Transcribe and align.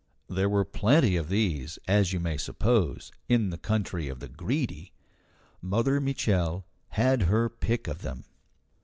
There 0.27 0.49
were 0.49 0.65
plenty 0.65 1.15
of 1.15 1.29
these, 1.29 1.77
as 1.87 2.11
you 2.11 2.19
may 2.19 2.35
suppose, 2.35 3.11
in 3.29 3.51
the 3.51 3.57
country 3.59 4.07
of 4.07 4.19
the 4.19 4.27
Greedy; 4.27 4.93
Mother 5.61 6.01
Mitchel 6.01 6.63
had 6.89 7.21
her 7.29 7.49
pick 7.49 7.87
of 7.87 8.01
them. 8.01 8.23